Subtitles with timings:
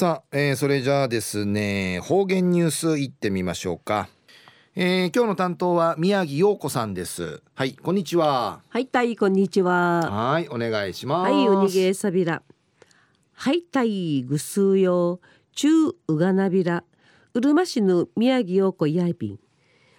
[0.00, 4.08] さあ、えー、それじゃあですね方言ニュースいってみましょうか、
[4.74, 7.42] えー、今日の担当は宮城陽子さんです。
[7.52, 8.62] はいこんにちは。
[8.70, 10.10] はいたいこんにちは。
[10.10, 11.30] はいお願いします。
[11.30, 12.42] はいおにげさびら。
[13.34, 15.20] はいたいぐすうよ。
[15.52, 15.68] 中
[16.08, 16.82] うがなびら。
[17.34, 19.38] うるま市の宮城陽子やいびん。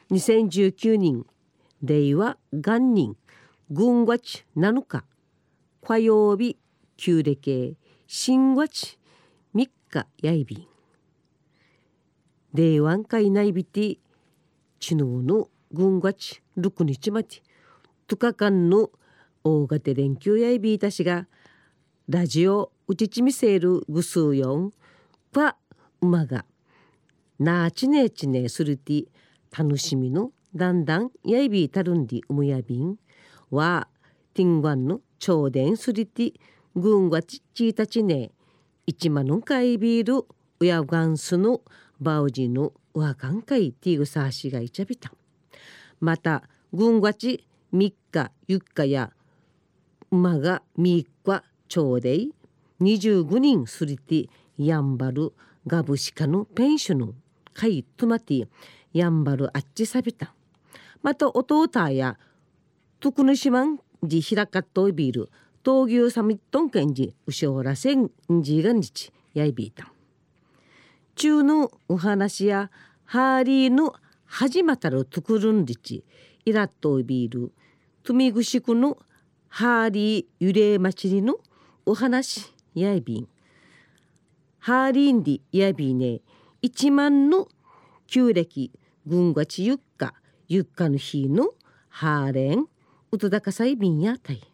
[0.10, 1.28] 2019年
[1.84, 3.16] 令和元年
[3.70, 5.04] 軍月7日
[5.84, 6.58] 火曜日
[6.98, 7.78] 旧暦
[8.08, 8.98] 新月
[9.92, 10.68] 3日やいびん。
[12.54, 13.98] 令和会内びて
[14.80, 17.28] 知能の軍月6日まで
[18.08, 18.90] 2日間の
[19.44, 21.28] 大型連休やいびいたしが
[22.10, 24.74] ラジオうちちみせるぐすうよん
[25.32, 25.58] ぱ
[26.02, 26.46] うまが
[27.40, 29.06] なあちねちねするて
[29.58, 32.98] 楽しみのだんだんやいびいたるんでうむやびん。
[33.50, 33.88] は
[34.34, 36.34] ティンワンの超電すりて
[36.76, 38.32] 軍がちちいたちね
[38.92, 40.26] 一万のかいびる
[40.60, 41.62] うやがんすの
[42.02, 45.14] バウジのわかんかいティグサーシがいちゃびた。
[46.02, 49.14] また軍がち3日4日や
[50.12, 52.34] 馬が3日ちょうでい
[52.82, 55.32] 25人すりてやんばる
[55.68, 57.16] ガブシカのペンション
[57.54, 58.50] かいとまて
[58.92, 60.34] やんばるあっちさびた。
[61.02, 62.18] また弟や
[63.00, 65.30] トクヌシマンジヒラカットビール
[65.64, 68.10] 闘牛サミットンケンジウショーラセン
[68.42, 69.92] ジが日やいびいた
[71.16, 72.72] 中のお話や
[73.06, 73.94] ハーリーの
[74.26, 76.04] 始またるトクルンリチ
[76.46, 77.52] イラットビール
[78.04, 78.98] トミグシクの
[79.50, 81.36] ハーリー揺れ祭りの
[81.86, 83.28] お話やいびん。
[84.60, 86.22] ハーリーンディやびね。
[86.62, 87.48] 一万の
[88.08, 88.72] 旧暦
[89.06, 90.14] 軍がちゆっか
[90.48, 91.50] ゆっかの日の
[91.90, 92.66] ハーレン
[93.12, 94.51] うとだかさいびんやたい。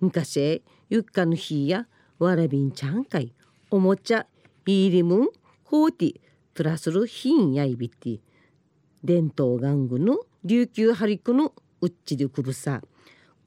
[0.00, 1.86] 昔ゆっかの日や
[2.18, 3.32] わらびんちゃんかい
[3.70, 4.26] おもちゃ
[4.66, 5.28] イーリムン
[5.64, 6.20] ホーティ
[6.54, 8.20] プラスるひんやいびて
[9.02, 12.82] 伝統玩具の琉球ハリクのうっちりくぶさ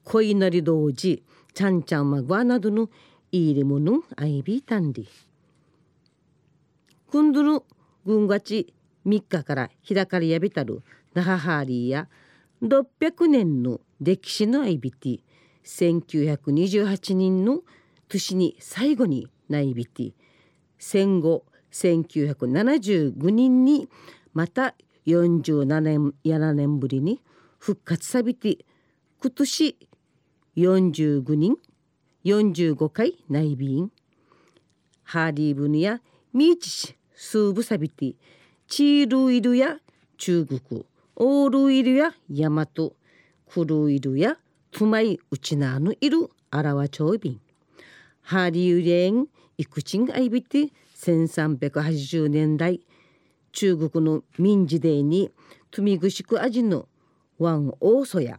[0.04, 1.22] 恋なり同時
[1.54, 2.88] ちゃんちゃんまぐわなどの
[3.32, 5.08] イーリムのあいびたんり。
[7.10, 7.62] くんどる
[8.04, 8.72] 軍がち
[9.06, 10.82] 3日から開かれやびたる
[11.14, 12.08] 那覇ハーリーや
[12.62, 15.20] 600年の歴史のあいびて
[15.68, 17.60] 1928年の
[18.08, 20.12] 年に最後にないびて
[20.78, 23.88] 戦後1975年に
[24.32, 24.74] また
[25.06, 27.20] 47年7年ぶりに
[27.58, 28.58] 復活さびて
[29.20, 29.76] 今年
[30.56, 31.56] 45人
[32.24, 33.92] 45回内便
[35.04, 36.00] ハーリーブヌや
[36.32, 38.14] ミーチシスーブサビティ
[38.68, 39.78] チールイルや
[40.18, 40.84] 中国。
[41.16, 42.94] オールイルやヤマト。
[43.50, 44.36] クルイルや
[44.78, 47.40] トゥマイウチナのいるアラワチョウビン
[48.22, 52.80] ハリーレンイクチンアイビティ1380年代
[53.50, 55.32] 中国の民事デーに
[55.72, 56.86] トゥミグシク味の
[57.40, 58.38] ワンオーソや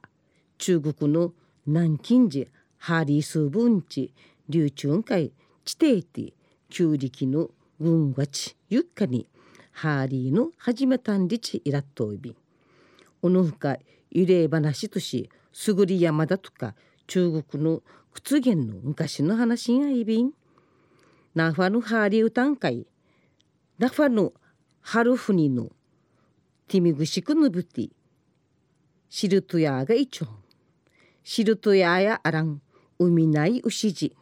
[0.60, 1.34] 中国の
[1.66, 4.14] 南京寺ハリースーブンチ
[4.48, 5.34] 流中会
[5.66, 6.34] 地底ティ
[6.70, 7.50] 旧暦の
[7.82, 9.28] 軍がちゆっかに
[9.74, 12.34] ハーリーの始めたんりちいらっといび
[13.22, 13.76] おのふか
[14.12, 16.76] 揺れ話としすぐり山だとか
[17.08, 17.82] 中国の
[18.14, 20.32] 屈原の昔の話がいびん。
[21.36, 22.86] ナファのハーリー歌んかい
[23.78, 24.34] ナファの
[24.82, 25.70] ハルフニの
[26.68, 27.90] ティミグシクヌブティ。
[29.10, 30.28] シルトヤーが一丁
[31.24, 32.62] シルトヤーやあらん。
[33.00, 34.14] 海ない牛じ。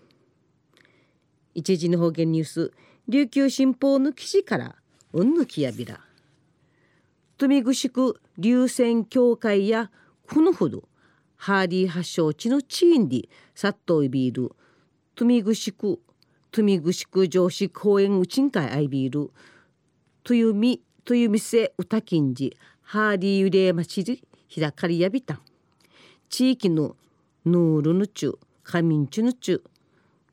[1.56, 2.72] 一時の方言ニュース
[3.08, 4.75] 琉球新報の記事から
[5.14, 6.06] うんぬきやびら。
[7.38, 9.92] とみぐしく流線協会や
[10.28, 10.84] このほど
[11.36, 14.56] ハーリー発祥地のチーンディサットイビール。
[15.14, 16.00] とみぐしく
[16.52, 19.31] とみぐしく上司公園うちんかいアイビール。
[20.24, 25.42] というみという店うたきんじハーリーゆれまちりひだかりやびたん。
[26.30, 26.96] 地域の
[27.46, 29.62] ヌールヌチュカミンチュヌチュ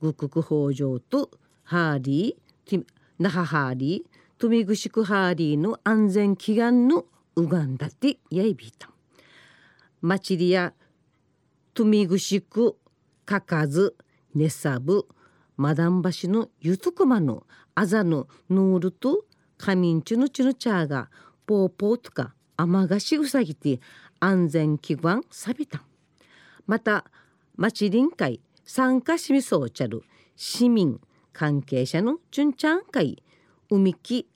[0.01, 1.31] グクク北条と
[1.65, 2.85] ハーリー
[3.19, 7.05] 那覇ハーリートミグシクハーリーの安全祈願の
[7.37, 8.91] ウガンダティヤイビータン
[10.03, 10.73] マチリア
[11.73, 12.77] トミグシク
[13.25, 13.95] カカズ
[14.35, 15.07] ネサブ
[15.57, 17.45] マダンバシのユトクマの
[17.77, 19.25] アザのノールと
[19.57, 21.11] カミンチュのチュノチャーが
[21.47, 23.81] ポーポーとかアマガシウサギティ
[24.19, 25.83] 安全祈願サビタン
[26.67, 27.05] また
[27.57, 30.03] 町臨海参加しみそうちゃる
[30.35, 31.01] 市民
[31.33, 33.23] 関係者のチュンチャン会
[33.75, 34.29] 海木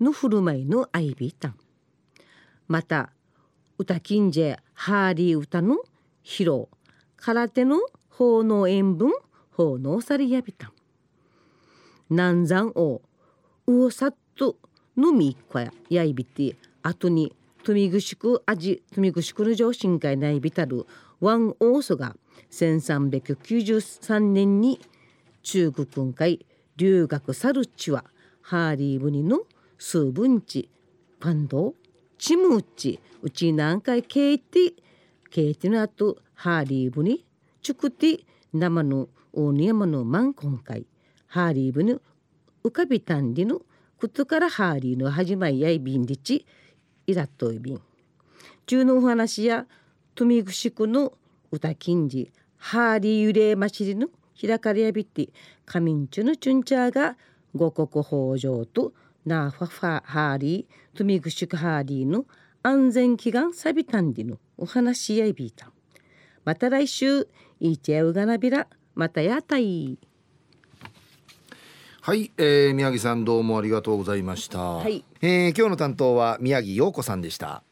[0.00, 1.56] の振る舞いのアイビータン
[2.66, 3.10] また
[3.78, 5.76] 歌金ジハーリー歌の
[6.24, 6.68] 披露
[7.16, 9.12] 空手の奉納塩分
[9.50, 10.72] 奉納されやびたん
[12.08, 13.02] 南山王
[13.66, 14.56] うおさっと
[14.96, 17.34] のみっこややいびてあとに
[17.64, 20.86] とみぐしく味とみぐしくの上深海ないびたる
[21.20, 22.16] ワンオーソが
[22.50, 24.80] 1393年に
[25.42, 26.46] 中国海
[26.76, 28.04] 留学サルチは
[28.46, 29.40] ハーリーブニの
[29.78, 30.68] 数分地
[31.18, 31.74] パンド
[32.18, 34.74] チムウチうち何回ケイティ
[35.30, 37.24] ケイティの後ハーリーブニ
[37.62, 40.84] チュクティ生の大ニヤマのマン今回
[41.26, 41.96] ハーリーブニ
[42.62, 43.62] 浮かびたんりの
[43.98, 46.44] ことからハーリーの始まりやいびんりち
[47.06, 47.80] イラッといびん。
[48.66, 49.66] 中のお話や
[50.14, 51.14] トミグシクの
[51.50, 54.08] 歌金じハーリー幽霊ましりの
[54.38, 55.30] 開かれやびて
[55.64, 57.16] カミンチュのチュンチャーが
[57.54, 58.92] 五穀豊穣と
[59.26, 62.26] ナーファファハーリートミグシクハーリーの
[62.62, 65.70] 安全祈願サビタンディのお話やいびいた。
[66.44, 67.28] また来週
[67.60, 69.98] いちやうがなびらまたやたい。
[72.00, 77.62] はい、えー、宮城さんどうもありがとうございました、はい、えー、今日の担当は宮城陽子さんでした